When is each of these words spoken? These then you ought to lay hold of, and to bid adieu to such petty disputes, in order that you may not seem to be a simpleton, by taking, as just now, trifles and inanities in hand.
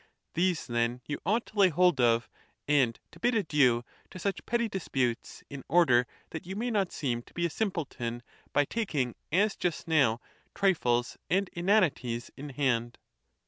These 0.33 0.65
then 0.65 1.01
you 1.05 1.19
ought 1.27 1.45
to 1.45 1.59
lay 1.59 1.69
hold 1.69 2.01
of, 2.01 2.27
and 2.67 2.99
to 3.11 3.19
bid 3.19 3.35
adieu 3.35 3.85
to 4.09 4.17
such 4.17 4.43
petty 4.47 4.67
disputes, 4.67 5.43
in 5.47 5.63
order 5.69 6.07
that 6.31 6.47
you 6.47 6.55
may 6.55 6.71
not 6.71 6.91
seem 6.91 7.21
to 7.21 7.33
be 7.35 7.45
a 7.45 7.51
simpleton, 7.51 8.23
by 8.51 8.65
taking, 8.65 9.13
as 9.31 9.55
just 9.55 9.87
now, 9.87 10.19
trifles 10.55 11.19
and 11.29 11.51
inanities 11.53 12.31
in 12.35 12.49
hand. 12.49 12.97